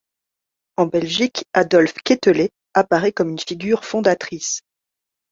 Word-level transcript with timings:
En 0.77 0.87
Belgique, 0.87 1.45
Adolphe 1.53 1.93
Quételet 2.03 2.49
apparaît 2.73 3.11
comme 3.11 3.29
une 3.29 3.37
figure 3.37 3.85
fondatrice. 3.85 4.63